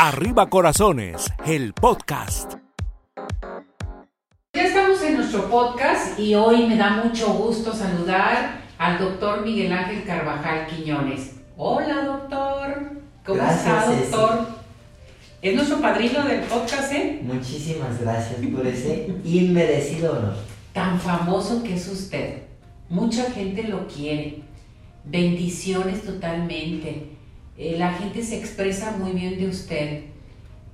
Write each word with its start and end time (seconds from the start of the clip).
Arriba 0.00 0.48
Corazones, 0.48 1.26
el 1.44 1.74
podcast. 1.74 2.54
Ya 4.54 4.62
estamos 4.62 5.02
en 5.02 5.16
nuestro 5.16 5.50
podcast 5.50 6.16
y 6.20 6.36
hoy 6.36 6.68
me 6.68 6.76
da 6.76 7.02
mucho 7.02 7.32
gusto 7.32 7.72
saludar 7.72 8.60
al 8.78 8.98
doctor 9.00 9.42
Miguel 9.42 9.72
Ángel 9.72 10.04
Carvajal 10.04 10.68
Quiñones. 10.68 11.32
Hola 11.56 12.04
doctor, 12.04 12.92
¿cómo 13.26 13.42
está 13.42 13.86
doctor? 13.86 14.46
Es 15.42 15.56
nuestro 15.56 15.80
padrino 15.80 16.22
del 16.22 16.42
podcast, 16.42 16.92
¿eh? 16.92 17.20
Muchísimas 17.24 18.00
gracias 18.00 18.36
por 18.54 18.64
ese 18.68 19.12
inmerecido 19.24 20.12
honor. 20.12 20.36
Tan 20.72 21.00
famoso 21.00 21.64
que 21.64 21.74
es 21.74 21.88
usted. 21.88 22.42
Mucha 22.88 23.32
gente 23.32 23.64
lo 23.64 23.88
quiere. 23.88 24.44
Bendiciones 25.02 26.04
totalmente. 26.04 27.17
Eh, 27.58 27.74
la 27.76 27.92
gente 27.92 28.22
se 28.22 28.38
expresa 28.38 28.92
muy 28.92 29.10
bien 29.10 29.36
de 29.36 29.48
usted, 29.48 30.04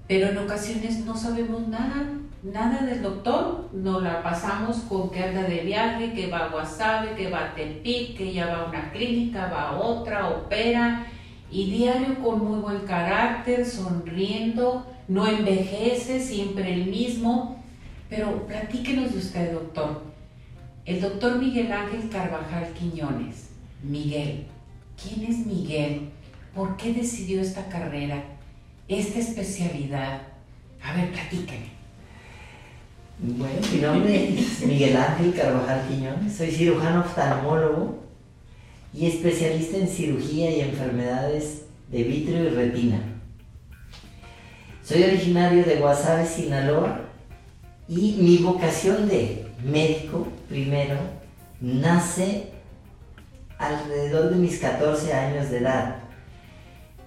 pero 0.07 0.29
en 0.29 0.37
ocasiones 0.37 1.03
no 1.07 1.17
sabemos 1.17 1.67
nada, 1.67 2.11
nada 2.43 2.83
del 2.83 3.01
doctor. 3.01 3.71
Nos 3.73 4.03
la 4.03 4.23
pasamos 4.23 4.77
con 4.81 5.11
que 5.11 5.25
anda 5.25 5.45
de 5.45 5.61
viaje, 5.61 6.13
que 6.13 6.27
va 6.27 6.45
a 6.45 6.49
Guasave, 6.49 7.15
que 7.17 7.31
va 7.31 7.47
a 7.47 7.55
Tepic, 7.55 8.19
que 8.19 8.35
ya 8.35 8.49
va 8.49 8.57
a 8.59 8.69
una 8.69 8.93
clínica, 8.93 9.49
va 9.49 9.71
a 9.71 9.79
otra, 9.79 10.29
opera, 10.29 11.07
y 11.51 11.71
diario 11.71 12.23
con 12.23 12.45
muy 12.45 12.61
buen 12.61 12.81
carácter, 12.81 13.65
sonriendo, 13.65 14.87
no 15.09 15.27
envejece, 15.27 16.21
siempre 16.21 16.75
el 16.75 16.85
mismo. 16.85 17.65
Pero 18.11 18.47
platíquenos 18.47 19.13
de 19.13 19.19
usted, 19.19 19.53
doctor. 19.53 20.03
El 20.85 21.01
doctor 21.01 21.39
Miguel 21.39 21.73
Ángel 21.73 22.11
Carvajal 22.11 22.75
Quiñones. 22.75 23.49
Miguel. 23.83 24.45
¿Quién 25.03 25.31
es 25.31 25.47
Miguel? 25.47 26.11
¿Por 26.55 26.77
qué 26.77 26.93
decidió 26.93 27.41
esta 27.41 27.67
carrera, 27.69 28.23
esta 28.87 29.19
especialidad? 29.19 30.23
A 30.81 30.95
ver, 30.95 31.11
platíqueme. 31.11 31.75
Bueno, 33.19 33.55
mi 33.73 33.81
nombre 33.81 34.39
es 34.39 34.65
Miguel 34.65 34.97
Ángel 34.97 35.35
Carvajal 35.35 35.89
Quiñones, 35.89 36.33
soy 36.33 36.53
cirujano 36.53 37.01
oftalmólogo 37.01 38.05
y 38.93 39.07
especialista 39.07 39.79
en 39.79 39.89
cirugía 39.89 40.51
y 40.51 40.61
enfermedades 40.61 41.63
de 41.91 42.05
vitrio 42.05 42.45
y 42.45 42.49
retina. 42.51 43.01
Soy 44.85 45.03
originario 45.03 45.65
de 45.65 45.77
Guasave, 45.77 46.25
Sinaloa, 46.25 47.01
y 47.89 48.17
mi 48.21 48.39
vocación 48.39 49.09
de 49.09 49.47
médico, 49.65 50.29
primero, 50.49 50.99
nace 51.61 52.51
alrededor 53.59 54.31
de 54.31 54.37
mis 54.37 54.59
14 54.59 55.13
años 55.13 55.51
de 55.51 55.59
edad 55.59 56.04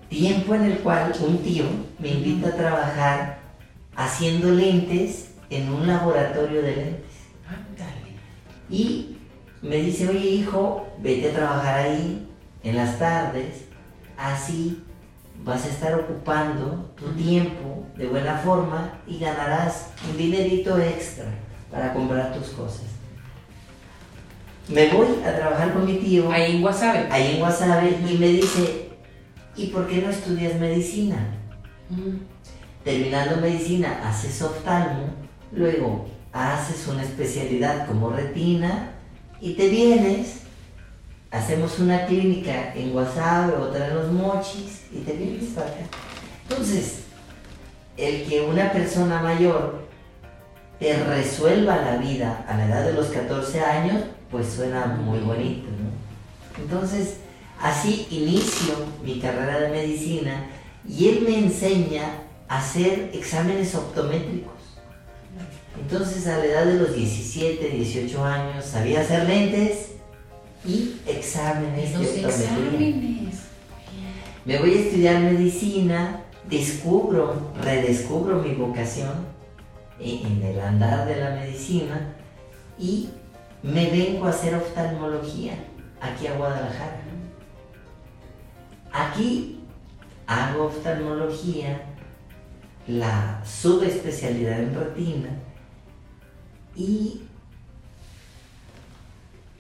tiempo 0.10 0.56
en 0.56 0.66
el 0.66 0.80
cual 0.80 1.14
un 1.26 1.40
tío 1.40 1.66
me 2.00 2.10
invita 2.10 2.50
a 2.50 2.56
trabajar 2.56 3.40
haciendo 3.96 4.52
lentes 4.52 5.32
en 5.50 5.70
un 5.74 5.88
laboratorio 5.88 6.62
de 6.62 6.76
lentes. 6.76 7.18
Y 8.70 9.18
me 9.62 9.78
dice, 9.78 10.10
oye 10.10 10.30
hijo, 10.30 10.88
vete 11.00 11.30
a 11.30 11.34
trabajar 11.34 11.80
ahí 11.80 12.28
en 12.64 12.76
las 12.76 13.00
tardes, 13.00 13.66
así 14.18 14.84
vas 15.44 15.66
a 15.66 15.70
estar 15.70 15.96
ocupando 15.96 16.92
tu 16.98 17.08
tiempo 17.14 17.86
de 17.96 18.08
buena 18.08 18.38
forma 18.38 19.00
y 19.08 19.20
ganarás 19.20 19.92
un 20.10 20.18
dinerito 20.18 20.78
extra 20.80 21.26
para 21.72 21.94
comprar 21.94 22.34
tus 22.34 22.50
cosas. 22.50 22.86
Me 24.68 24.90
voy 24.90 25.08
a 25.26 25.34
trabajar 25.34 25.74
con 25.74 25.86
mi 25.86 25.94
tío. 25.94 26.30
Ahí 26.30 26.58
en 26.58 26.62
Guasave. 26.62 27.08
Ahí 27.10 27.36
en 27.36 27.40
Guasave 27.40 28.00
y 28.10 28.18
me 28.18 28.28
dice, 28.28 28.77
¿y 29.58 29.68
por 29.68 29.88
qué 29.88 30.02
no 30.02 30.10
estudias 30.10 30.60
medicina? 30.60 31.18
Mm. 31.90 32.18
Terminando 32.84 33.42
medicina, 33.42 34.02
haces 34.08 34.42
oftalmo, 34.42 35.08
luego 35.52 36.08
haces 36.32 36.88
una 36.88 37.04
especialidad 37.04 37.88
como 37.88 38.12
retina 38.12 38.92
y 39.42 39.54
te 39.54 39.68
vienes, 39.70 40.42
hacemos 41.32 41.80
una 41.80 42.06
clínica 42.06 42.74
en 42.76 42.92
Guasave, 42.92 43.54
otra 43.54 43.88
en 43.88 43.96
Los 43.96 44.12
Mochis 44.12 44.84
y 44.92 45.00
te 45.00 45.14
vienes 45.14 45.50
para 45.54 45.68
acá. 45.68 45.86
Entonces, 46.50 47.04
el 47.98 48.28
que 48.28 48.42
una 48.42 48.72
persona 48.72 49.22
mayor 49.22 49.88
te 50.80 51.04
resuelva 51.04 51.78
la 51.78 51.98
vida 51.98 52.46
a 52.48 52.56
la 52.56 52.68
edad 52.68 52.86
de 52.86 52.94
los 52.94 53.08
14 53.08 53.60
años, 53.62 54.04
pues 54.30 54.48
suena 54.48 54.86
muy 54.86 55.20
bonito, 55.20 55.68
¿no? 55.70 56.62
Entonces, 56.64 57.18
Así 57.62 58.08
inicio 58.12 58.74
mi 59.04 59.20
carrera 59.20 59.60
de 59.62 59.70
medicina 59.70 60.48
y 60.88 61.10
él 61.10 61.22
me 61.28 61.40
enseña 61.40 62.24
a 62.48 62.60
hacer 62.60 63.12
exámenes 63.14 63.74
optométricos. 63.76 64.54
Entonces 65.80 66.28
a 66.28 66.38
la 66.38 66.46
edad 66.46 66.66
de 66.66 66.76
los 66.76 66.96
17, 66.96 67.70
18 67.70 68.26
años 68.26 68.66
sabía 68.66 69.02
hacer 69.02 69.26
lentes 69.26 69.92
y 70.66 70.98
exámenes 71.08 71.92
de 71.92 72.26
optometría. 72.26 73.18
Me 74.46 74.60
voy 74.60 74.74
a 74.74 74.80
estudiar 74.80 75.22
medicina, 75.22 76.24
descubro, 76.50 77.52
redescubro 77.62 78.42
mi 78.42 78.54
vocación 78.54 79.26
en 80.00 80.42
el 80.44 80.60
andar 80.60 81.08
de 81.08 81.18
la 81.18 81.32
medicina 81.32 82.16
y 82.80 83.10
me 83.64 83.90
vengo 83.90 84.26
a 84.26 84.30
hacer 84.30 84.56
oftalmología 84.56 85.54
aquí 86.00 86.28
a 86.28 86.34
Guadalajara. 86.34 87.07
Aquí 88.92 89.60
hago 90.28 90.66
oftalmología, 90.66 91.82
la 92.88 93.42
subespecialidad 93.46 94.60
en 94.60 94.76
retina 94.76 95.30
y 96.76 97.22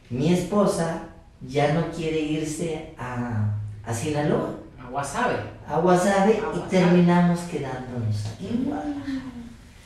mi 0.09 0.33
esposa 0.33 1.09
ya 1.45 1.73
no 1.73 1.91
quiere 1.91 2.19
irse 2.19 2.93
a, 2.97 3.55
a 3.85 3.93
Sinaloa. 3.93 4.55
A 4.81 4.89
Guasave. 4.89 5.35
A 5.67 5.79
Guasave 5.79 6.41
y 6.55 6.69
terminamos 6.69 7.41
quedándonos 7.41 8.25
aquí 8.27 8.47
en 8.47 8.65
Guadalajara. 8.65 9.21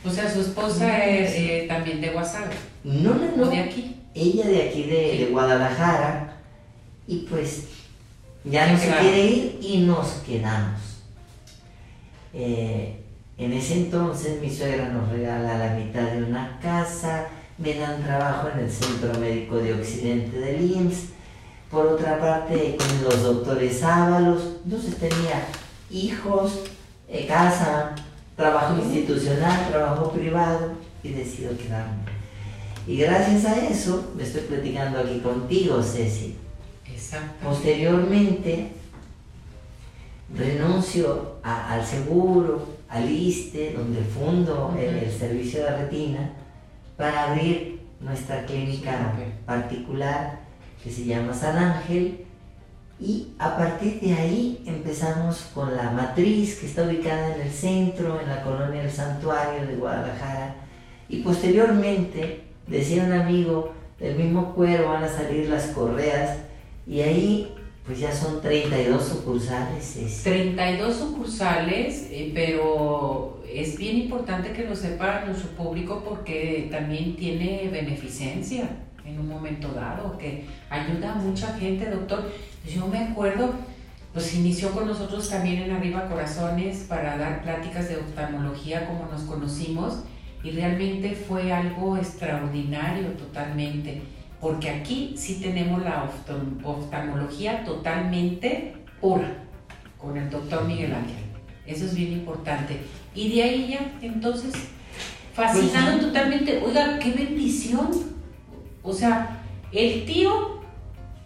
O 0.03 0.09
sea, 0.09 0.30
su 0.31 0.41
esposa 0.41 1.06
es 1.06 1.31
eh, 1.35 1.66
también 1.68 2.01
de 2.01 2.09
Guasave. 2.09 2.56
No, 2.84 3.13
no, 3.16 3.35
no. 3.35 3.46
de 3.50 3.59
aquí? 3.59 3.97
Ella 4.13 4.47
de 4.47 4.69
aquí 4.69 4.84
de 4.84 5.30
Guadalajara. 5.31 6.38
Y 7.07 7.28
pues 7.30 7.68
ya 8.44 8.72
no 8.72 8.78
se 8.78 8.88
quiere 8.88 9.25
ir 9.25 9.59
y 9.62 9.78
nos 9.79 10.07
quedamos. 10.25 10.79
Eh, 12.34 12.97
en 13.38 13.53
ese 13.53 13.74
entonces 13.75 14.41
mi 14.41 14.50
suegra 14.50 14.90
nos 14.90 15.09
regala 15.09 15.57
la 15.57 15.75
mitad 15.75 16.03
de 16.12 16.24
una 16.24 16.59
casa, 16.62 17.28
me 17.57 17.75
dan 17.75 18.03
trabajo 18.03 18.50
en 18.53 18.66
el 18.66 18.72
Centro 18.72 19.19
Médico 19.19 19.57
de 19.57 19.74
Occidente 19.74 20.40
del 20.40 20.72
IMSS. 20.72 21.09
Por 21.69 21.88
otra 21.88 22.19
parte, 22.19 22.78
con 22.78 23.03
los 23.03 23.24
doctores 23.24 23.81
Ábalos, 23.84 24.57
entonces 24.66 24.97
tenía 24.97 25.47
hijos, 25.90 26.59
eh, 27.07 27.25
casa, 27.28 27.96
trabajo 28.35 28.78
institucional, 28.78 29.69
trabajo 29.69 30.12
privado 30.12 30.74
y 31.03 31.09
decido 31.09 31.56
quedarme. 31.57 32.03
Y 32.88 32.97
gracias 32.97 33.46
a 33.46 33.68
eso 33.68 34.12
me 34.18 34.24
estoy 34.24 34.41
platicando 34.41 35.00
aquí 35.00 35.19
contigo, 35.19 35.81
Ceci 35.81 36.35
Posteriormente, 37.44 38.72
renuncio 40.35 41.38
al 41.44 41.85
seguro, 41.85 42.67
al 42.88 43.09
ISTE, 43.09 43.73
donde 43.73 44.01
fundo 44.01 44.75
el, 44.79 45.11
servicio 45.11 45.63
de 45.63 45.77
retina, 45.77 46.33
para 46.95 47.31
abrir 47.31 47.81
nuestra 48.00 48.45
clínica 48.45 49.13
particular 49.45 50.39
que 50.83 50.91
se 50.91 51.05
llama 51.05 51.33
San 51.33 51.57
Ángel. 51.57 52.25
Y 53.00 53.33
a 53.39 53.57
partir 53.57 54.00
de 54.00 54.13
ahí 54.13 54.63
empezamos 54.66 55.50
con 55.55 55.75
la 55.75 55.89
matriz 55.89 56.59
que 56.59 56.68
está 56.68 56.83
ubicada 56.83 57.36
en 57.36 57.41
el 57.41 57.51
centro, 57.51 58.21
en 58.21 58.30
la 58.30 58.44
colonia 58.44 58.83
del 58.83 58.91
Santuario 58.91 59.65
de 59.65 59.75
Guadalajara. 59.75 60.56
Y 61.09 61.21
posteriormente, 61.21 62.44
decía 62.68 63.03
un 63.03 63.13
amigo, 63.13 63.74
del 64.00 64.15
mismo 64.15 64.53
cuero 64.53 64.89
van 64.89 65.03
a 65.03 65.09
salir 65.09 65.50
las 65.50 65.68
correas 65.68 66.38
y 66.88 67.01
ahí 67.01 67.54
pues 67.86 68.00
ya 68.00 68.12
son 68.12 68.42
32 68.42 69.04
sucursales. 69.04 70.22
32 70.24 70.95
sucursales, 70.95 72.07
eh, 72.12 72.31
pero 72.33 73.42
es 73.51 73.78
bien 73.78 73.98
importante 73.98 74.51
que 74.54 74.66
lo 74.66 74.75
sepa 74.75 75.24
nuestro 75.25 75.50
público 75.51 76.04
porque 76.07 76.68
también 76.72 77.16
tiene 77.16 77.69
beneficencia 77.72 78.69
en 79.04 79.19
un 79.19 79.28
momento 79.28 79.69
dado, 79.69 80.18
que 80.18 80.45
ayuda 80.69 81.13
a 81.13 81.16
mucha 81.16 81.57
gente, 81.57 81.89
doctor. 81.89 82.31
Yo 82.66 82.86
me 82.88 83.00
acuerdo, 83.00 83.51
pues 84.13 84.36
inició 84.36 84.72
con 84.72 84.88
nosotros 84.88 85.27
también 85.30 85.63
en 85.63 85.72
Arriba 85.72 86.07
Corazones 86.07 86.86
para 86.88 87.18
dar 87.18 87.42
pláticas 87.42 87.89
de 87.89 87.98
oftalmología 87.98 88.88
como 88.88 89.07
nos 89.12 89.24
conocimos 89.24 90.04
y 90.44 90.51
realmente 90.51 91.16
fue 91.16 91.51
algo 91.51 91.98
extraordinario 91.98 93.10
totalmente 93.13 94.01
porque 94.41 94.71
aquí 94.71 95.13
sí 95.15 95.35
tenemos 95.35 95.83
la 95.83 96.09
oftalmología 96.63 97.63
totalmente 97.63 98.73
pura, 98.99 99.45
con 99.99 100.17
el 100.17 100.31
doctor 100.31 100.65
Miguel 100.65 100.93
Ángel. 100.95 101.23
Eso 101.67 101.85
es 101.85 101.93
bien 101.93 102.11
importante. 102.13 102.81
Y 103.13 103.35
de 103.35 103.43
ahí 103.43 103.67
ya, 103.69 103.91
entonces, 104.01 104.51
fascinado 105.33 105.91
Pues 105.91 106.07
totalmente. 106.07 106.61
Oiga, 106.65 106.97
qué 106.97 107.11
bendición. 107.11 107.91
O 108.81 108.91
sea, 108.91 109.43
el 109.71 110.05
tío 110.05 110.61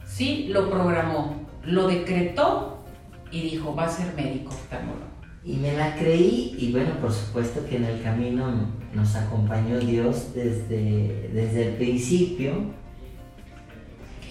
sí 0.05 0.47
lo 0.49 0.69
programó, 0.69 1.35
lo 1.63 1.87
decretó 1.87 2.83
y 3.31 3.41
dijo, 3.41 3.73
va 3.73 3.85
a 3.85 3.89
ser 3.89 4.13
médico 4.13 4.49
oftalmólogo. 4.49 5.05
Y 5.45 5.53
me 5.53 5.73
la 5.73 5.95
creí 5.95 6.57
y 6.59 6.71
bueno, 6.73 6.91
por 6.99 7.13
supuesto 7.13 7.65
que 7.65 7.77
en 7.77 7.85
el 7.85 8.01
camino 8.01 8.51
nos 8.93 9.15
acompañó 9.15 9.79
Dios 9.79 10.33
desde, 10.33 11.29
desde 11.31 11.69
el 11.69 11.75
principio. 11.75 12.84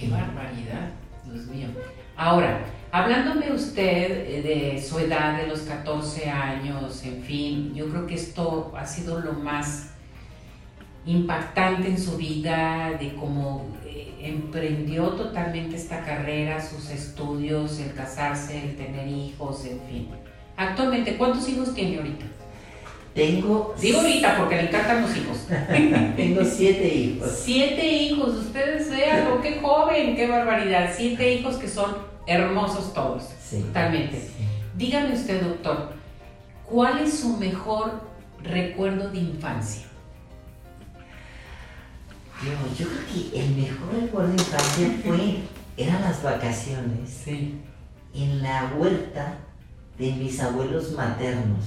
Qué 0.05 0.11
barbaridad, 0.11 0.91
Dios 1.25 1.47
mío. 1.47 1.69
Ahora, 2.15 2.61
hablándome 2.93 3.51
usted 3.53 4.27
eh, 4.29 4.43
de 4.43 4.83
su 4.83 4.99
edad, 4.99 5.39
de 5.39 5.47
los 5.47 5.61
14 5.61 6.29
años, 6.29 7.03
en 7.05 7.23
fin, 7.23 7.75
yo 7.75 7.89
creo 7.89 8.07
que 8.07 8.15
esto 8.15 8.75
ha 8.77 8.85
sido 8.85 9.21
lo 9.21 9.33
más 9.33 9.95
impactante 11.07 11.89
en 11.89 11.99
su 11.99 12.19
vida, 12.19 12.93
de 13.01 13.15
cómo 13.15 13.65
eh, 13.87 14.15
emprendió 14.21 15.09
totalmente 15.11 15.77
esta 15.77 16.05
carrera, 16.05 16.63
sus 16.63 16.91
estudios, 16.91 17.79
el 17.79 17.95
casarse, 17.95 18.63
el 18.63 18.77
tener 18.77 19.09
hijos, 19.09 19.65
en 19.65 19.81
fin. 19.89 20.09
Actualmente, 20.59 21.17
¿cuántos 21.17 21.49
hijos 21.49 21.75
tiene 21.75 21.97
ahorita? 21.97 22.27
Tengo, 23.15 23.75
Digo 23.81 24.01
ahorita 24.01 24.37
porque 24.39 24.57
le 24.57 24.63
encantan 24.69 25.03
los 25.03 25.17
hijos. 25.17 25.47
tengo 26.17 26.45
siete 26.45 26.93
hijos. 26.95 27.31
Siete 27.45 27.87
hijos, 27.87 28.35
ustedes 28.35 28.91
vean, 28.91 29.41
qué 29.41 29.61
joven, 29.61 30.17
qué 30.17 30.27
barbaridad. 30.27 30.93
Siete 30.97 31.35
hijos 31.35 31.57
que 31.57 31.69
son 31.69 31.97
hermosos 32.27 32.93
todos, 32.93 33.23
Sí. 33.41 33.61
totalmente. 33.61 34.19
Sí. 34.21 34.45
Dígame 34.77 35.13
usted, 35.15 35.43
doctor, 35.43 35.93
¿cuál 36.69 36.99
es 36.99 37.21
su 37.21 37.37
mejor 37.37 38.01
recuerdo 38.43 39.09
de 39.11 39.19
infancia? 39.19 39.85
Yo 42.77 42.87
creo 42.87 43.31
que 43.31 43.41
el 43.41 43.55
mejor 43.55 43.95
recuerdo 44.03 44.29
de 44.33 44.43
infancia 44.43 44.89
fue, 45.05 45.39
eran 45.77 46.03
las 46.03 46.21
vacaciones 46.23 47.09
Sí. 47.25 47.61
en 48.13 48.43
la 48.43 48.73
huerta 48.77 49.39
de 49.99 50.13
mis 50.13 50.41
abuelos 50.41 50.91
maternos. 50.93 51.65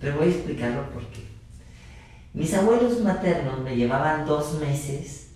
Pero 0.00 0.16
voy 0.16 0.26
a 0.26 0.30
explicarlo 0.30 0.90
por 0.90 1.02
qué. 1.06 1.24
Mis 2.32 2.52
abuelos 2.54 3.00
maternos 3.00 3.60
me 3.60 3.76
llevaban 3.76 4.26
dos 4.26 4.58
meses 4.58 5.28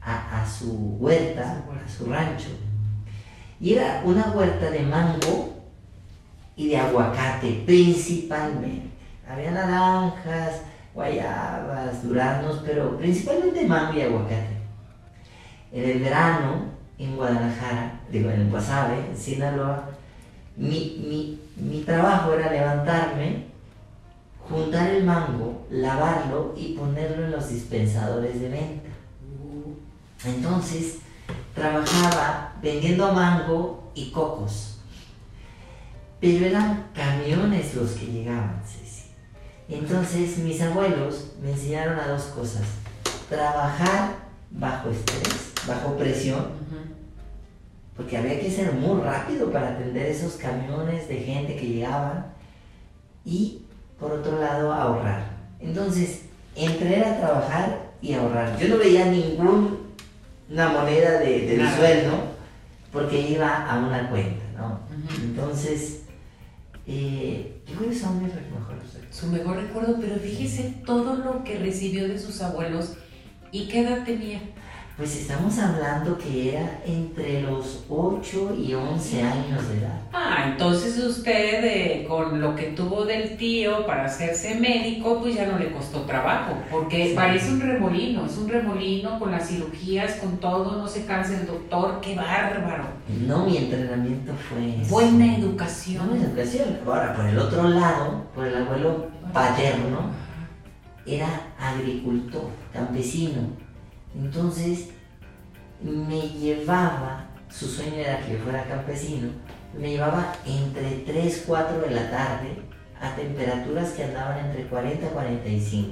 a, 0.00 0.42
a 0.42 0.46
su 0.46 0.96
huerta, 0.98 1.62
a 1.84 1.88
su 1.88 2.06
rancho. 2.06 2.48
Y 3.60 3.74
era 3.74 4.02
una 4.04 4.30
huerta 4.30 4.70
de 4.70 4.80
mango 4.80 5.54
y 6.56 6.68
de 6.68 6.78
aguacate, 6.78 7.62
principalmente. 7.66 8.88
Había 9.28 9.52
naranjas, 9.52 10.62
guayabas, 10.94 12.02
duraznos, 12.02 12.62
pero 12.66 12.98
principalmente 12.98 13.66
mango 13.66 13.98
y 13.98 14.02
aguacate. 14.02 14.56
En 15.72 15.88
el 15.88 16.00
verano, 16.00 16.64
en 16.98 17.16
Guadalajara, 17.16 18.00
digo, 18.10 18.30
en 18.30 18.50
Guasave, 18.50 19.06
en 19.10 19.16
Sinaloa, 19.16 19.88
mi, 20.56 20.96
mi, 21.06 21.40
mi 21.56 21.82
trabajo 21.82 22.34
era 22.34 22.50
levantarme, 22.50 23.49
juntar 24.50 24.90
el 24.90 25.04
mango, 25.04 25.66
lavarlo 25.70 26.54
y 26.56 26.74
ponerlo 26.74 27.24
en 27.24 27.30
los 27.30 27.48
dispensadores 27.48 28.40
de 28.40 28.48
venta. 28.48 28.88
Entonces, 30.24 30.96
trabajaba 31.54 32.54
vendiendo 32.60 33.12
mango 33.12 33.90
y 33.94 34.10
cocos. 34.10 34.78
Pero 36.20 36.46
eran 36.46 36.88
camiones 36.94 37.74
los 37.74 37.92
que 37.92 38.06
llegaban, 38.06 38.60
Ceci. 38.66 39.04
Entonces, 39.68 40.36
mis 40.38 40.60
abuelos 40.60 41.32
me 41.40 41.52
enseñaron 41.52 41.98
a 41.98 42.08
dos 42.08 42.24
cosas. 42.24 42.62
Trabajar 43.28 44.16
bajo 44.50 44.90
estrés, 44.90 45.52
bajo 45.66 45.96
presión, 45.96 46.46
porque 47.96 48.18
había 48.18 48.40
que 48.40 48.50
ser 48.50 48.72
muy 48.72 49.00
rápido 49.00 49.52
para 49.52 49.70
atender 49.70 50.06
esos 50.06 50.34
camiones 50.34 51.08
de 51.08 51.20
gente 51.20 51.56
que 51.56 51.66
llegaban 51.66 52.32
y 53.24 53.62
por 54.00 54.12
otro 54.12 54.40
lado 54.40 54.72
ahorrar. 54.72 55.30
Entonces, 55.60 56.22
entre 56.56 56.98
era 56.98 57.18
trabajar 57.18 57.90
y 58.00 58.14
ahorrar. 58.14 58.58
Yo 58.58 58.68
no 58.68 58.78
veía 58.78 59.04
ninguna 59.06 60.68
moneda 60.72 61.20
de, 61.20 61.68
sueldo 61.76 62.30
porque 62.90 63.20
iba 63.20 63.70
a 63.70 63.78
una 63.78 64.08
cuenta, 64.10 64.42
¿no? 64.56 64.80
Entonces, 65.22 66.02
eh, 66.86 67.62
yo 67.68 67.76
creo 67.76 67.90
que 67.90 67.96
son 67.96 68.22
mis 68.22 68.34
mejores 68.34 68.94
recuerdos. 68.94 69.16
Su 69.16 69.26
mejor 69.26 69.56
recuerdo, 69.56 69.98
pero 70.00 70.16
fíjese 70.16 70.74
todo 70.84 71.16
lo 71.16 71.44
que 71.44 71.58
recibió 71.58 72.08
de 72.08 72.18
sus 72.18 72.40
abuelos 72.40 72.94
y 73.52 73.68
qué 73.68 73.80
edad 73.80 74.04
tenía. 74.04 74.40
Pues 75.00 75.16
estamos 75.16 75.58
hablando 75.58 76.18
que 76.18 76.50
era 76.54 76.78
entre 76.84 77.40
los 77.40 77.84
8 77.88 78.54
y 78.54 78.74
11 78.74 79.22
años 79.22 79.66
de 79.70 79.78
edad. 79.78 79.98
Ah, 80.12 80.44
entonces 80.48 80.98
usted 80.98 81.64
eh, 81.64 82.04
con 82.06 82.38
lo 82.38 82.54
que 82.54 82.64
tuvo 82.64 83.06
del 83.06 83.38
tío 83.38 83.86
para 83.86 84.04
hacerse 84.04 84.56
médico, 84.56 85.18
pues 85.22 85.36
ya 85.36 85.46
no 85.46 85.58
le 85.58 85.72
costó 85.72 86.02
trabajo, 86.02 86.52
porque 86.70 87.08
Sí. 87.08 87.12
parece 87.16 87.50
un 87.50 87.60
remolino, 87.62 88.26
es 88.26 88.36
un 88.36 88.50
remolino 88.50 89.18
con 89.18 89.30
las 89.30 89.48
cirugías, 89.48 90.16
con 90.16 90.36
todo, 90.36 90.76
no 90.76 90.86
se 90.86 91.06
cansa 91.06 91.40
el 91.40 91.46
doctor, 91.46 91.98
qué 92.02 92.14
bárbaro. 92.14 92.84
No, 93.26 93.46
mi 93.46 93.56
entrenamiento 93.56 94.34
fue... 94.50 94.82
eso. 94.82 94.90
Buena 94.90 95.34
educación. 95.34 96.10
en 96.14 96.24
educación. 96.24 96.78
Ahora, 96.86 97.16
por 97.16 97.24
el 97.24 97.38
otro 97.38 97.66
lado, 97.70 98.24
por 98.34 98.46
el 98.46 98.54
abuelo 98.54 99.06
paterno, 99.32 100.10
era 101.06 101.26
agricultor, 101.58 102.50
campesino. 102.74 103.40
Entonces, 104.14 104.88
me 105.82 106.20
llevaba, 106.20 107.28
su 107.48 107.66
sueño 107.66 107.96
era 107.96 108.20
que 108.20 108.32
yo 108.32 108.38
fuera 108.40 108.64
campesino, 108.64 109.30
me 109.78 109.90
llevaba 109.90 110.34
entre 110.44 111.04
3, 111.06 111.44
4 111.46 111.80
de 111.80 111.90
la 111.90 112.10
tarde 112.10 112.48
a 113.00 113.14
temperaturas 113.14 113.90
que 113.90 114.04
andaban 114.04 114.46
entre 114.46 114.66
40 114.66 115.06
y 115.06 115.08
45, 115.08 115.90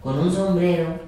con 0.00 0.18
un 0.18 0.32
sombrero 0.32 0.98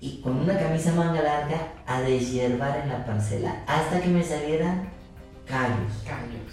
y 0.00 0.20
con 0.20 0.36
una 0.40 0.58
camisa 0.58 0.92
manga 0.92 1.22
larga 1.22 1.72
a 1.86 2.00
deshiervar 2.00 2.80
en 2.80 2.88
la 2.90 3.06
parcela 3.06 3.62
hasta 3.66 4.00
que 4.00 4.08
me 4.08 4.22
salieran 4.22 4.90
callos. 5.46 6.02
Callos. 6.04 6.52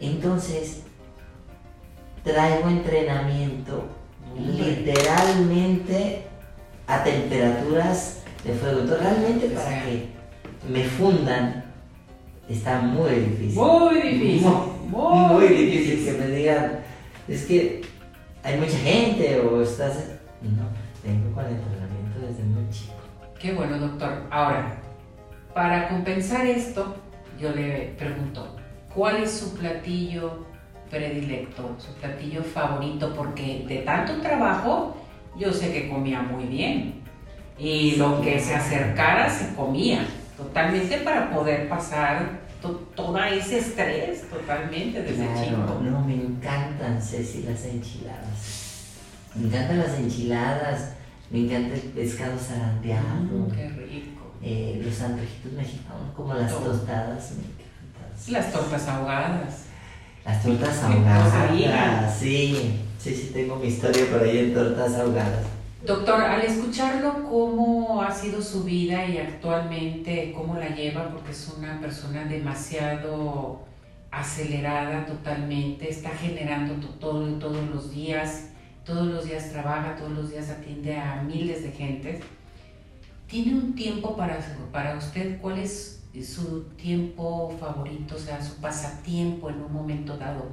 Entonces, 0.00 0.82
traigo 2.24 2.68
entrenamiento 2.68 3.88
literalmente 4.38 6.26
a 6.86 7.04
temperaturas 7.04 8.21
de 8.44 8.52
fuego. 8.54 8.80
Entonces, 8.80 9.06
realmente 9.06 9.48
para 9.48 9.82
que 9.84 10.08
me 10.68 10.84
fundan 10.84 11.64
está 12.48 12.80
muy 12.80 13.10
difícil. 13.10 13.60
Muy 13.60 14.00
difícil. 14.00 14.50
Muy, 14.88 15.18
muy 15.28 15.48
difícil 15.48 16.04
que 16.04 16.12
me 16.12 16.26
digan, 16.28 16.80
es 17.28 17.46
que 17.46 17.82
hay 18.42 18.58
mucha 18.58 18.76
gente 18.78 19.40
o 19.40 19.62
estás... 19.62 20.18
No, 20.42 20.64
tengo 21.02 21.34
con 21.34 21.46
entrenamiento 21.46 22.18
desde 22.20 22.42
muy 22.42 22.68
chico. 22.70 22.94
Qué 23.38 23.54
bueno, 23.54 23.78
doctor. 23.78 24.24
Ahora, 24.30 24.80
para 25.54 25.88
compensar 25.88 26.46
esto, 26.46 26.96
yo 27.40 27.52
le 27.52 27.94
pregunto, 27.98 28.56
¿cuál 28.94 29.22
es 29.22 29.30
su 29.30 29.54
platillo 29.54 30.44
predilecto, 30.90 31.74
su 31.78 31.92
platillo 31.94 32.42
favorito? 32.42 33.14
Porque 33.16 33.64
de 33.66 33.78
tanto 33.78 34.20
trabajo, 34.20 34.96
yo 35.38 35.52
sé 35.52 35.72
que 35.72 35.88
comía 35.88 36.22
muy 36.22 36.44
bien. 36.44 37.01
Y 37.62 37.96
lo 37.96 38.20
que 38.20 38.40
se 38.40 38.54
acercara 38.54 39.30
se 39.30 39.54
comía, 39.54 40.04
totalmente 40.36 40.98
para 40.98 41.30
poder 41.30 41.68
pasar 41.68 42.40
to- 42.60 42.88
todo 42.96 43.16
ese 43.22 43.58
estrés, 43.58 44.28
totalmente 44.28 45.00
desde 45.02 45.26
Claro, 45.26 45.44
chico. 45.44 45.80
no, 45.84 46.00
me 46.04 46.14
encantan, 46.14 47.00
Ceci, 47.00 47.44
las 47.44 47.64
enchiladas. 47.64 48.88
Me 49.36 49.46
encantan 49.46 49.78
las 49.78 49.94
enchiladas, 49.98 50.90
me 51.30 51.38
encanta 51.44 51.74
el 51.74 51.80
pescado 51.82 52.36
zarandeado, 52.38 53.06
Mm, 53.30 53.50
qué 53.52 53.68
rico. 53.68 54.32
eh, 54.42 54.82
los 54.84 55.00
antojitos 55.00 55.52
mexicanos, 55.52 56.12
como 56.16 56.34
las 56.34 56.50
Todo. 56.50 56.72
tostadas, 56.72 57.30
me 57.32 57.44
encantan. 57.44 58.32
Las 58.32 58.52
tortas 58.52 58.88
ahogadas. 58.88 59.54
Las 60.24 60.42
tortas 60.42 60.82
ahogadas, 60.82 62.16
sí, 62.18 62.80
sí, 62.98 63.14
sí, 63.14 63.30
tengo 63.32 63.54
mi 63.56 63.68
historia 63.68 64.04
por 64.10 64.22
ahí 64.22 64.38
en 64.38 64.54
tortas 64.54 64.94
ahogadas. 64.94 65.44
Doctor, 65.86 66.20
al 66.20 66.42
escucharlo, 66.42 67.24
¿cómo 67.28 68.02
ha 68.02 68.10
sido 68.12 68.40
su 68.40 68.62
vida 68.62 69.04
y 69.04 69.18
actualmente 69.18 70.32
cómo 70.32 70.54
la 70.54 70.68
lleva? 70.68 71.10
Porque 71.10 71.32
es 71.32 71.52
una 71.58 71.80
persona 71.80 72.24
demasiado 72.24 73.62
acelerada 74.12 75.04
totalmente, 75.06 75.90
está 75.90 76.10
generando 76.10 76.74
to- 76.74 76.94
todo, 77.00 77.26
todos 77.38 77.68
los 77.70 77.90
días, 77.92 78.50
todos 78.84 79.06
los 79.08 79.24
días 79.24 79.50
trabaja, 79.50 79.96
todos 79.96 80.12
los 80.12 80.30
días 80.30 80.50
atiende 80.50 80.96
a 80.96 81.20
miles 81.22 81.64
de 81.64 81.72
gentes. 81.72 82.20
¿Tiene 83.26 83.54
un 83.54 83.74
tiempo 83.74 84.16
para, 84.16 84.38
para 84.70 84.96
usted? 84.96 85.40
¿Cuál 85.40 85.58
es 85.58 86.04
su 86.22 86.64
tiempo 86.76 87.56
favorito, 87.58 88.14
o 88.14 88.18
sea, 88.18 88.40
su 88.40 88.54
pasatiempo 88.60 89.50
en 89.50 89.62
un 89.62 89.72
momento 89.72 90.16
dado? 90.16 90.44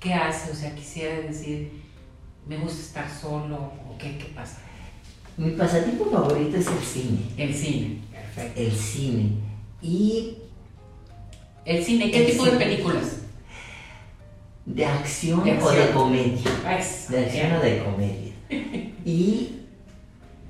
¿Qué 0.00 0.14
hace? 0.14 0.50
O 0.52 0.54
sea, 0.54 0.74
quisiera 0.74 1.20
decir, 1.20 1.72
me 2.46 2.56
gusta 2.56 2.80
estar 2.80 3.10
solo 3.10 3.56
o 3.56 3.98
qué, 3.98 4.16
qué 4.16 4.26
pasa. 4.34 4.60
Mi 5.38 5.50
pasatiempo 5.52 6.06
favorito 6.10 6.56
es 6.56 6.66
el 6.66 6.78
cine. 6.80 7.20
El 7.36 7.54
cine, 7.54 7.98
perfecto. 8.12 8.60
El 8.60 8.72
cine. 8.72 9.30
Y 9.80 10.34
El 11.64 11.84
cine, 11.84 12.10
¿qué 12.10 12.26
El 12.26 12.32
tipo 12.32 12.44
de 12.44 12.52
películas? 12.52 13.18
de 14.66 14.84
acción, 14.84 15.44
De 15.44 15.58
o 15.62 15.70
de 15.70 15.90
comedia. 15.92 16.50
De 17.08 17.18
acción 17.18 17.52
o 17.52 17.60
de 17.60 17.84
comedia. 17.84 18.32
Y 19.04 19.60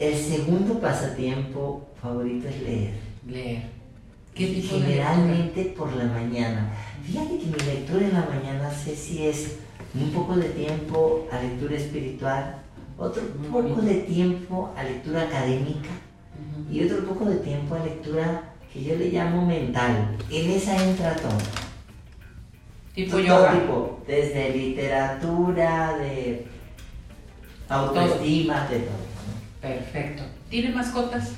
el 0.00 0.14
segundo 0.16 0.80
pasatiempo 0.80 1.86
favorito 2.02 2.48
es 2.48 2.62
leer. 2.62 2.94
Leer. 3.28 3.62
¿Qué 4.34 4.46
tipo 4.46 4.76
de? 4.76 4.82
Generalmente 4.82 5.74
por 5.76 5.92
la 5.94 6.04
mañana. 6.04 6.72
Fíjate 7.04 7.38
que 7.38 7.46
mi 7.46 7.58
lectura 7.58 8.06
en 8.06 8.14
la 8.14 8.26
mañana 8.26 8.70
sé 8.72 8.96
si 8.96 9.26
es 9.26 9.58
un 9.94 10.10
poco 10.10 10.34
de 10.34 10.48
tiempo 10.48 11.28
a 11.30 11.40
lectura 11.40 11.76
espiritual, 11.76 12.62
otro 12.98 13.22
poco 13.50 13.80
de 13.80 13.94
tiempo 13.94 14.72
a 14.76 14.82
lectura 14.82 15.22
académica 15.22 15.90
y 16.70 16.84
otro 16.84 17.04
poco 17.06 17.24
de 17.26 17.36
tiempo 17.36 17.74
a 17.76 17.84
lectura 17.84 18.42
que 18.72 18.82
yo 18.82 18.96
le 18.96 19.08
llamo 19.10 19.46
mental. 19.46 20.16
En 20.30 20.50
esa 20.50 20.76
entra 20.82 21.14
todo. 21.16 21.38
Tipo 22.94 23.12
Todo 23.12 23.20
yoga. 23.20 23.52
tipo, 23.52 24.00
desde 24.06 24.50
literatura, 24.50 25.96
de 25.98 26.46
autoestima, 27.68 28.66
de 28.68 28.78
todo. 28.80 28.90
¿no? 28.90 29.60
Perfecto. 29.60 30.22
¿Tiene 30.50 30.70
mascotas? 30.74 31.30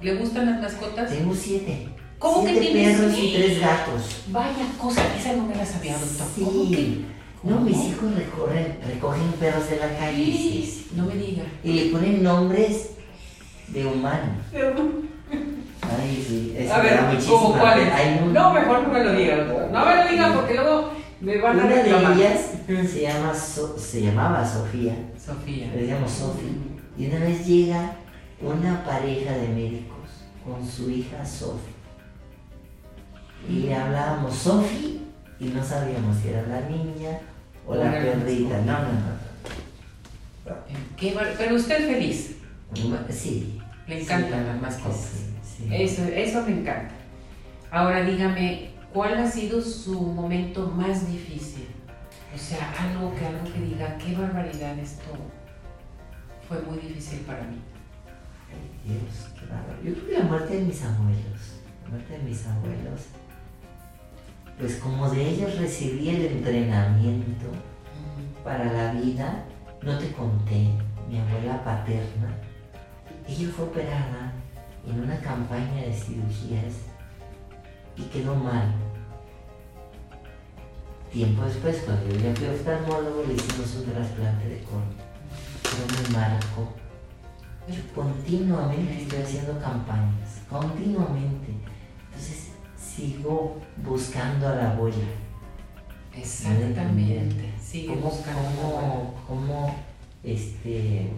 ¿Le 0.00 0.14
gustan 0.16 0.46
las 0.46 0.60
mascotas? 0.60 1.10
Tengo 1.10 1.34
siete. 1.34 1.88
¿Cómo 2.18 2.44
que 2.44 2.50
siete 2.52 2.66
tienes? 2.66 2.96
perros 3.00 3.18
y 3.18 3.32
tres 3.34 3.60
gatos. 3.60 4.22
Vaya 4.28 4.64
cosa, 4.80 5.02
esa 5.16 5.32
no 5.34 5.44
me 5.46 5.56
la 5.56 5.66
sabía, 5.66 5.98
doctor. 5.98 6.26
Sí. 6.34 6.42
¿Cómo 6.44 6.70
que? 6.70 7.00
No, 7.42 7.60
mis 7.60 7.76
hijos 7.76 8.14
recorren, 8.14 8.78
recogen 8.86 9.32
perros 9.40 9.68
de 9.68 9.76
la 9.76 9.98
calle 9.98 10.24
sí. 10.24 10.86
No 10.94 11.06
me 11.06 11.14
diga. 11.16 11.42
y 11.64 11.72
le 11.72 11.90
ponen 11.90 12.22
nombres 12.22 12.90
de 13.68 13.86
humano. 13.86 14.32
Ay, 15.82 16.24
sí, 16.26 16.54
eso 16.56 16.72
A 16.74 16.78
ver, 16.80 17.00
¿cómo 17.28 17.58
cuáles? 17.58 17.88
un- 18.22 18.32
No, 18.32 18.52
mejor 18.54 18.82
no 18.84 18.88
me 18.92 19.04
lo 19.04 19.12
diga, 19.14 19.36
doctor. 19.44 19.70
No 19.72 19.84
me 19.84 19.96
lo 19.96 20.10
diga 20.10 20.32
porque 20.34 20.54
luego 20.54 20.92
me 21.20 21.38
van 21.38 21.58
a 21.60 21.64
Una 21.64 21.74
de 21.74 21.82
reclamar. 21.82 22.12
ellas 22.18 22.40
se, 22.92 23.00
llama 23.02 23.34
So- 23.34 23.76
se 23.76 24.02
llamaba 24.02 24.46
Sofía, 24.48 24.94
Sofía. 25.18 25.66
le 25.74 25.80
decíamos 25.82 26.10
Sofi, 26.12 26.46
y 26.96 27.06
una 27.06 27.18
vez 27.18 27.44
llega 27.46 27.96
una 28.40 28.84
pareja 28.84 29.32
de 29.32 29.48
médicos 29.48 29.96
con 30.44 30.64
su 30.66 30.88
hija 30.90 31.24
Sofi. 31.26 31.72
Y 33.48 33.60
le 33.66 33.74
hablábamos 33.74 34.34
Sofi 34.36 35.00
y 35.40 35.44
no 35.46 35.64
sabíamos 35.64 36.16
si 36.18 36.28
era 36.28 36.42
la 36.46 36.60
niña 36.68 37.18
o 37.66 37.74
la 37.74 37.90
perrita. 37.90 38.58
No, 38.58 38.78
no, 38.78 38.92
no. 38.92 39.22
Qué 40.96 41.16
Pero 41.38 41.54
usted 41.56 41.86
feliz. 41.86 42.36
Sí. 43.10 43.60
Le 43.86 44.00
encantan 44.02 44.40
Sí, 44.40 44.46
las 44.46 44.60
mascotas. 44.60 45.10
Sí, 45.42 45.64
sí. 45.66 45.68
Eso, 45.74 46.04
eso 46.04 46.42
me 46.46 46.52
encanta. 46.60 46.94
Ahora 47.70 48.02
dígame, 48.02 48.70
¿cuál 48.92 49.18
ha 49.18 49.30
sido 49.30 49.60
su 49.60 50.00
momento 50.00 50.68
más 50.68 51.10
difícil? 51.10 51.66
O 52.34 52.38
sea, 52.38 52.72
algo 52.78 53.14
que 53.14 53.26
algo 53.26 53.44
que 53.44 53.60
diga, 53.60 53.96
qué 53.98 54.14
barbaridad 54.16 54.78
esto 54.78 55.10
fue 56.48 56.60
muy 56.62 56.78
difícil 56.78 57.20
para 57.20 57.42
mí. 57.42 57.58
Ay, 58.50 58.90
Dios, 58.92 59.32
qué 59.34 59.46
bárbaro. 59.46 59.82
Yo 59.82 59.92
creo 59.94 60.06
que 60.06 60.18
la 60.18 60.24
muerte 60.24 60.56
de 60.56 60.62
mis 60.62 60.82
abuelos, 60.82 61.40
la 61.84 61.90
muerte 61.90 62.12
de 62.12 62.22
mis 62.22 62.46
abuelos, 62.46 63.00
pues 64.62 64.76
como 64.76 65.10
de 65.10 65.28
ellos 65.28 65.58
recibí 65.58 66.08
el 66.08 66.24
entrenamiento 66.24 67.46
para 68.44 68.72
la 68.72 68.92
vida, 68.92 69.44
no 69.82 69.98
te 69.98 70.12
conté, 70.12 70.68
mi 71.10 71.18
abuela 71.18 71.64
paterna, 71.64 72.32
ella 73.26 73.48
fue 73.56 73.64
operada 73.64 74.32
en 74.86 75.00
una 75.00 75.18
campaña 75.18 75.82
de 75.82 75.92
cirugías 75.92 76.74
y 77.96 78.02
quedó 78.02 78.36
mal. 78.36 78.72
Tiempo 81.12 81.42
después, 81.42 81.82
cuando 81.84 82.08
yo 82.10 82.20
ya 82.20 82.32
fui 82.36 82.46
oftalmólogo, 82.46 83.24
le 83.26 83.34
hicimos 83.34 83.74
un 83.74 83.92
trasplante 83.92 84.48
de 84.48 84.62
colon. 84.62 84.94
Pero 85.64 86.08
me 86.08 86.16
marcó. 86.16 86.72
Yo 87.68 87.94
continuamente 87.96 89.02
estoy 89.02 89.22
haciendo 89.22 89.58
campañas, 89.58 90.40
continuamente. 90.48 91.52
Entonces 92.06 92.51
sigo 92.96 93.60
buscando 93.84 94.48
a 94.48 94.54
la 94.56 94.72
abuela. 94.72 94.96
Exactamente. 96.14 97.52
Sigue 97.60 97.88
¿Cómo, 97.88 98.02
buscando. 98.10 98.42
la 98.42 98.80
cómo, 98.80 99.14
cómo, 99.26 99.74
este... 100.22 101.10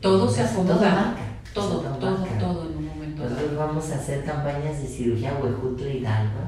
Todo 0.00 0.28
se 0.28 0.42
Todo 0.42 0.50
acomoda. 0.74 0.90
marca, 0.94 1.22
Todo, 1.54 1.80
todo 1.80 1.96
todo, 1.98 2.18
marca. 2.18 2.38
todo 2.38 2.70
en 2.70 2.76
un 2.78 2.86
momento 2.88 3.22
dado. 3.22 3.34
Nosotros 3.34 3.58
vamos 3.58 3.90
a 3.90 3.94
hacer 3.96 4.24
campañas 4.24 4.82
de 4.82 4.86
cirugía 4.88 5.34
Huejutla 5.42 5.88
Hidalgo 5.88 6.40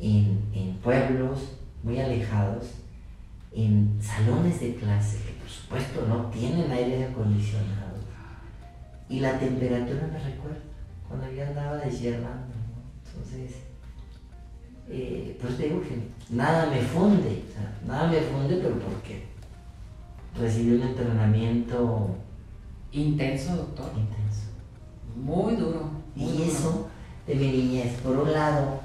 en, 0.00 0.40
en 0.54 0.74
pueblos 0.78 1.52
muy 1.82 2.00
alejados, 2.00 2.64
en 3.54 3.98
salones 4.02 4.60
de 4.60 4.74
clase 4.76 5.18
que 5.18 5.32
por 5.34 5.48
supuesto 5.48 6.06
no 6.08 6.26
tienen 6.30 6.70
aire 6.70 7.04
acondicionado. 7.04 7.98
Y 9.08 9.20
la 9.20 9.38
temperatura 9.38 10.08
me 10.12 10.18
recuerda 10.18 10.58
cuando 11.06 11.30
yo 11.30 11.46
andaba 11.46 11.76
deshiervando. 11.76 12.46
¿no? 12.47 12.47
Entonces, 13.18 13.56
eh, 14.88 15.36
pues 15.40 15.56
te 15.56 15.64
digo 15.64 15.80
que 15.82 15.98
nada 16.30 16.66
me 16.70 16.80
funde, 16.82 17.42
o 17.48 17.52
sea, 17.52 17.78
nada 17.86 18.08
me 18.10 18.20
funde, 18.20 18.56
pero 18.62 18.78
porque 18.78 19.24
recibí 20.38 20.76
un 20.76 20.82
entrenamiento 20.82 22.16
Intenso, 22.92 23.54
doctor. 23.56 23.90
intenso. 23.96 24.46
Muy 25.16 25.56
duro. 25.56 25.90
muy 26.14 26.26
Y 26.30 26.32
duro. 26.38 26.44
eso 26.44 26.88
de 27.26 27.34
mi 27.34 27.48
niñez. 27.48 27.92
Por 28.00 28.16
un 28.16 28.32
lado, 28.32 28.80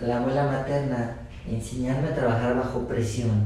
la 0.00 0.18
abuela 0.20 0.46
materna, 0.46 1.16
enseñarme 1.46 2.08
a 2.08 2.14
trabajar 2.14 2.56
bajo 2.56 2.86
presión. 2.86 3.44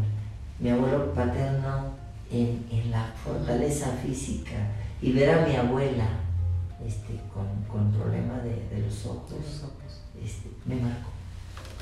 Mi 0.61 0.71
abuelo 0.71 1.12
paterno 1.15 1.91
en, 2.31 2.65
en 2.71 2.91
la 2.93 3.12
fortaleza 3.25 3.91
física. 4.05 4.55
Y 5.03 5.12
ver 5.12 5.31
a 5.31 5.47
mi 5.47 5.57
abuela 5.57 6.07
este, 6.85 7.21
con, 7.33 7.47
con 7.64 7.92
problema 7.92 8.38
de, 8.40 8.68
de 8.68 8.83
los 8.87 9.06
ojos, 9.06 9.28
Tus 9.30 9.62
ojos. 9.64 10.02
este, 10.23 10.50
me 10.64 10.76
marcó. 10.76 11.11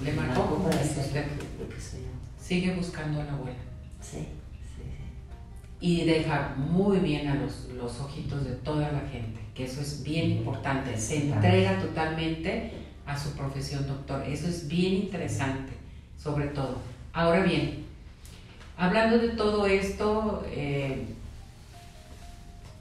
Le 0.02 0.12
Me 0.12 0.22
marcó 0.22 0.46
como 0.46 0.64
para 0.68 0.82
dice 0.82 0.94
ser 0.94 1.04
usted. 1.06 1.26
lo 1.60 1.68
que 1.68 1.80
soy 1.80 2.00
yo. 2.00 2.06
Sigue 2.42 2.74
buscando 2.74 3.20
a 3.20 3.24
la 3.24 3.32
abuela. 3.32 3.56
Sí, 4.00 4.18
sí, 4.18 4.26
sí. 4.76 4.82
y 5.80 6.04
deja 6.04 6.54
muy 6.56 6.98
bien 6.98 7.28
a 7.28 7.34
los, 7.36 7.68
los 7.76 8.00
ojitos 8.00 8.44
de 8.44 8.52
toda 8.56 8.92
la 8.92 9.00
gente, 9.08 9.40
que 9.54 9.64
eso 9.64 9.80
es 9.80 10.02
bien 10.02 10.30
importante. 10.32 10.98
Se 10.98 11.30
entrega 11.30 11.78
totalmente 11.80 12.72
a 13.06 13.18
su 13.18 13.30
profesión, 13.32 13.86
doctor. 13.86 14.22
Eso 14.26 14.48
es 14.48 14.66
bien 14.68 14.94
interesante, 14.94 15.72
sobre 16.22 16.48
todo. 16.48 16.78
Ahora 17.12 17.42
bien, 17.44 17.84
hablando 18.76 19.18
de 19.18 19.28
todo 19.30 19.66
esto, 19.66 20.44
eh, 20.48 21.06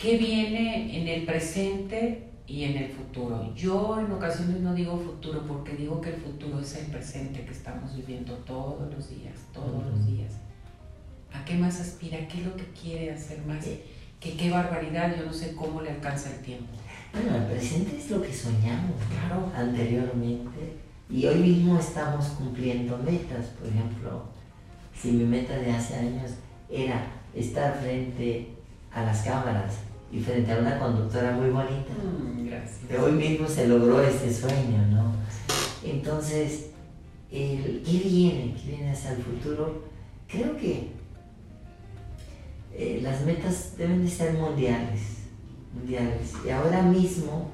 ¿qué 0.04 0.18
viene 0.18 1.00
en 1.00 1.08
el 1.08 1.26
presente 1.26 2.28
y 2.46 2.66
en 2.66 2.76
el 2.76 2.90
futuro? 2.90 3.56
Yo 3.56 3.98
en 4.02 4.12
ocasiones 4.12 4.60
no 4.60 4.74
digo 4.74 4.98
futuro 5.00 5.44
porque 5.48 5.78
digo 5.78 6.02
que 6.02 6.10
el 6.10 6.18
futuro 6.18 6.60
es 6.60 6.76
el 6.76 6.88
presente 6.88 7.46
que 7.46 7.52
estamos 7.54 7.96
viviendo 7.96 8.34
todos 8.40 8.94
los 8.94 9.10
días, 9.10 9.34
todos 9.54 9.82
los 9.86 10.02
Ujú. 10.02 10.12
días. 10.12 10.34
¿A 11.34 11.46
qué 11.46 11.56
más 11.56 11.80
aspira? 11.80 12.18
¿Qué 12.28 12.40
es 12.42 12.46
lo 12.46 12.56
que 12.58 12.66
quiere 12.80 13.14
hacer 13.14 13.40
más? 13.46 13.64
Que 14.20 14.34
qué 14.36 14.52
barbaridad, 14.52 15.16
yo 15.18 15.26
no 15.26 15.32
sé 15.32 15.56
cómo 15.56 15.82
le 15.82 15.92
alcanza 15.92 16.32
el 16.36 16.42
tiempo. 16.42 16.68
Bueno, 17.14 17.38
el 17.38 17.44
presente 17.46 17.98
es 17.98 18.12
lo 18.12 18.22
que 18.22 18.34
soñamos. 18.34 18.98
Claro. 19.10 19.52
anteriormente 19.56 20.84
y 21.10 21.26
hoy 21.28 21.40
mismo 21.40 21.80
estamos 21.80 22.26
cumpliendo 22.38 22.98
metas. 22.98 23.46
Por 23.58 23.70
ejemplo, 23.70 24.24
si 24.94 25.12
mi 25.14 25.24
meta 25.24 25.56
de 25.58 25.72
hace 25.72 25.96
años 25.96 26.32
era 26.70 27.06
estar 27.34 27.80
frente 27.82 28.50
a 28.92 29.04
las 29.04 29.22
cámaras 29.22 29.76
y 30.14 30.20
frente 30.22 30.52
a 30.54 30.60
una 30.60 30.78
conductora 30.80 31.32
muy 31.32 31.50
bonita, 31.50 31.92
Mm, 32.04 32.46
gracias. 32.48 32.80
que 32.88 32.98
hoy 32.98 33.14
mismo 33.14 33.48
se 33.48 33.68
logró 33.68 34.00
este 34.02 34.32
sueño, 34.32 34.86
¿no? 34.92 35.14
Entonces, 35.84 36.68
el, 37.32 37.82
¿qué 37.84 37.98
viene? 38.08 38.56
¿Qué 38.56 38.72
viene 38.76 38.92
hacia 38.92 39.14
el 39.14 39.24
futuro? 39.24 39.84
Creo 40.28 40.56
que 40.58 40.92
eh, 42.76 43.00
las 43.02 43.26
metas 43.26 43.74
deben 43.78 44.04
de 44.06 44.10
ser 44.12 44.34
mundiales, 44.34 45.02
mundiales. 45.74 46.32
Y 46.46 46.50
ahora 46.52 46.82
mismo, 46.84 47.50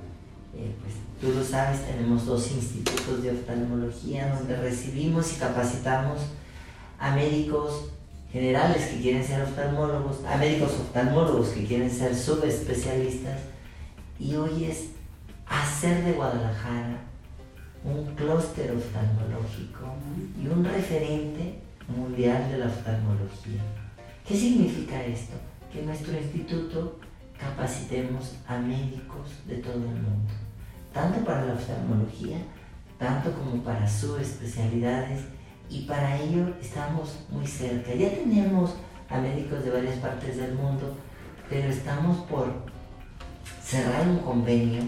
eh, 0.55 0.71
pues 0.81 0.93
tú 1.21 1.37
lo 1.37 1.43
sabes, 1.43 1.85
tenemos 1.85 2.25
dos 2.25 2.51
institutos 2.51 3.23
de 3.23 3.31
oftalmología 3.31 4.35
donde 4.35 4.55
recibimos 4.57 5.33
y 5.33 5.39
capacitamos 5.39 6.19
a 6.99 7.15
médicos 7.15 7.91
generales 8.31 8.87
que 8.87 9.01
quieren 9.01 9.23
ser 9.23 9.41
oftalmólogos, 9.41 10.23
a 10.25 10.37
médicos 10.37 10.73
oftalmólogos 10.73 11.49
que 11.49 11.65
quieren 11.65 11.89
ser 11.89 12.15
subespecialistas. 12.15 13.39
Y 14.19 14.35
hoy 14.35 14.65
es 14.65 14.89
hacer 15.47 16.03
de 16.03 16.13
Guadalajara 16.13 16.99
un 17.83 18.05
clúster 18.15 18.75
oftalmológico 18.75 19.93
y 20.41 20.47
un 20.47 20.65
referente 20.65 21.59
Mundial 21.95 22.51
de 22.51 22.59
la 22.59 22.67
Oftalmología. 22.67 23.61
¿Qué 24.27 24.35
significa 24.35 25.03
esto? 25.03 25.33
Que 25.73 25.81
nuestro 25.81 26.13
instituto 26.13 26.99
capacitemos 27.39 28.35
a 28.47 28.59
médicos 28.59 29.31
de 29.47 29.55
todo 29.55 29.73
el 29.73 29.79
mundo, 29.79 30.31
tanto 30.93 31.23
para 31.25 31.45
la 31.45 31.53
oftalmología, 31.53 32.37
tanto 32.99 33.31
como 33.33 33.63
para 33.63 33.87
sus 33.87 34.19
especialidades, 34.19 35.21
y 35.69 35.81
para 35.81 36.19
ello 36.19 36.55
estamos 36.61 37.19
muy 37.29 37.45
cerca. 37.45 37.93
Ya 37.93 38.09
tenemos 38.09 38.75
a 39.09 39.19
médicos 39.19 39.63
de 39.63 39.71
varias 39.71 39.95
partes 39.97 40.37
del 40.37 40.53
mundo, 40.53 40.95
pero 41.49 41.69
estamos 41.69 42.17
por 42.27 42.53
cerrar 43.63 44.07
un 44.07 44.19
convenio 44.19 44.81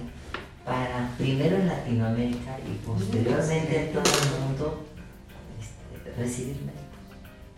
para 0.65 1.09
primero 1.17 1.57
en 1.57 1.67
Latinoamérica 1.67 2.57
y 2.59 2.85
posteriormente 2.85 3.88
en 3.88 3.93
todo 3.93 4.03
el 4.03 4.47
mundo 4.47 4.85
este, 5.59 6.21
recibir 6.21 6.55
médicos. 6.57 6.81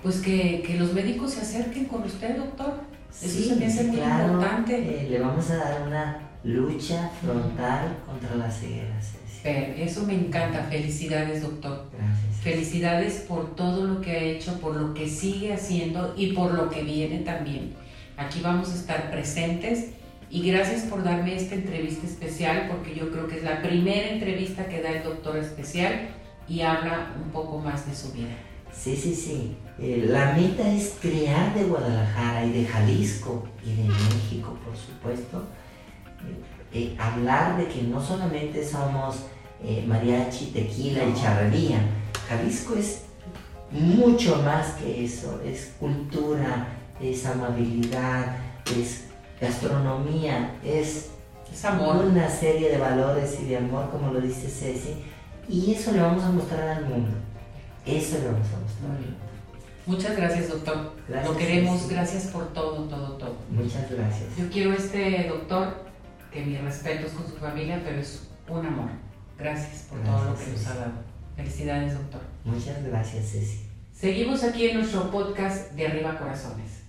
Pues 0.01 0.19
que, 0.19 0.75
los 0.77 0.93
médicos 0.93 1.31
se 1.33 1.41
acerquen 1.41 1.85
con 1.85 2.03
usted, 2.03 2.37
doctor. 2.37 2.81
Eso 3.21 3.49
se 3.49 3.55
me 3.55 3.67
hace 3.67 3.83
muy 3.85 3.99
importante. 3.99 4.75
Eh, 4.75 5.09
le 5.09 5.19
vamos 5.19 5.49
a 5.49 5.57
dar 5.57 5.87
una 5.87 6.19
lucha 6.43 7.09
frontal 7.21 7.97
contra 8.05 8.35
la 8.35 8.51
ceguera. 8.51 8.99
Eso 9.43 10.03
me 10.03 10.15
encanta. 10.15 10.63
Felicidades, 10.63 11.41
doctor. 11.41 11.89
Gracias. 11.93 12.32
Felicidades 12.43 13.25
por 13.27 13.55
todo 13.55 13.87
lo 13.87 14.01
que 14.01 14.11
ha 14.11 14.19
hecho, 14.19 14.59
por 14.59 14.75
lo 14.75 14.93
que 14.93 15.07
sigue 15.07 15.53
haciendo 15.53 16.13
y 16.17 16.33
por 16.33 16.53
lo 16.53 16.69
que 16.69 16.83
viene 16.83 17.19
también. 17.19 17.73
Aquí 18.17 18.41
vamos 18.41 18.69
a 18.71 18.75
estar 18.75 19.09
presentes 19.09 19.91
y 20.29 20.51
gracias 20.51 20.81
por 20.83 21.03
darme 21.03 21.35
esta 21.35 21.55
entrevista 21.55 22.05
especial 22.05 22.67
porque 22.69 22.95
yo 22.95 23.11
creo 23.11 23.27
que 23.27 23.37
es 23.37 23.43
la 23.43 23.61
primera 23.61 24.09
entrevista 24.09 24.67
que 24.67 24.81
da 24.81 24.89
el 24.89 25.03
doctor 25.03 25.37
especial 25.37 26.09
y 26.47 26.61
habla 26.61 27.13
un 27.23 27.31
poco 27.31 27.59
más 27.59 27.87
de 27.87 27.95
su 27.95 28.11
vida. 28.11 28.35
Sí, 28.73 28.95
sí, 28.95 29.15
sí. 29.15 29.55
Eh, 29.79 30.05
la 30.09 30.33
meta 30.33 30.69
es 30.69 30.97
crear 30.99 31.53
de 31.53 31.63
Guadalajara 31.63 32.45
y 32.45 32.51
de 32.51 32.65
Jalisco 32.65 33.47
y 33.63 33.73
de 33.75 33.83
México, 33.83 34.57
por 34.65 34.75
supuesto, 34.75 35.45
eh, 36.73 36.91
eh, 36.91 36.95
hablar 36.99 37.57
de 37.57 37.67
que 37.67 37.83
no 37.83 38.03
solamente 38.03 38.65
somos 38.65 39.27
mariachi, 39.87 40.47
tequila 40.47 41.05
y 41.05 41.13
charrería. 41.13 41.79
Jalisco 42.27 42.75
es 42.75 43.01
mucho 43.71 44.41
más 44.43 44.73
que 44.73 45.03
eso, 45.03 45.41
es 45.43 45.73
cultura, 45.79 46.67
es 47.01 47.25
amabilidad, 47.25 48.37
es 48.77 49.05
gastronomía, 49.41 50.55
es, 50.63 51.09
amor. 51.63 52.05
una 52.05 52.29
serie 52.29 52.69
de 52.69 52.77
valores 52.77 53.39
y 53.41 53.45
de 53.45 53.57
amor, 53.57 53.89
como 53.89 54.11
lo 54.11 54.21
dice 54.21 54.47
Ceci, 54.47 54.95
y 55.49 55.73
eso 55.73 55.91
le 55.91 56.01
vamos 56.01 56.23
a 56.23 56.31
mostrar 56.31 56.77
al 56.77 56.85
mundo. 56.85 57.11
Eso 57.85 58.17
le 58.19 58.25
vamos 58.27 58.47
a 58.47 58.59
mostrar. 58.59 59.23
Muchas 59.85 60.15
gracias, 60.15 60.49
doctor. 60.49 60.93
lo 61.09 61.37
queremos, 61.37 61.89
gracias 61.89 62.27
por 62.27 62.53
todo, 62.53 62.85
todo, 62.85 63.17
todo. 63.17 63.35
Muchas 63.49 63.89
gracias. 63.91 64.37
Yo 64.37 64.49
quiero 64.49 64.71
este 64.73 65.27
doctor, 65.27 65.83
que 66.31 66.45
mis 66.45 66.61
respetos 66.61 67.11
con 67.11 67.27
su 67.27 67.35
familia, 67.37 67.81
pero 67.83 67.99
es 67.99 68.29
un 68.47 68.65
amor. 68.65 68.89
Gracias 69.37 69.87
por 69.89 69.99
todo 69.99 70.31
lo 70.31 70.37
que 70.37 70.47
nos 70.47 70.67
ha 70.67 70.75
dado. 70.75 71.12
Felicidades, 71.35 71.93
doctor. 71.93 72.21
Muchas 72.43 72.83
gracias, 72.83 73.31
Ceci. 73.31 73.61
Seguimos 73.93 74.43
aquí 74.43 74.67
en 74.67 74.79
nuestro 74.79 75.09
podcast 75.09 75.71
de 75.73 75.87
Arriba 75.87 76.17
Corazones. 76.17 76.83